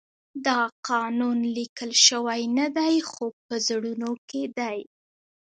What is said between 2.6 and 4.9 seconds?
دی خو په زړونو کې دی.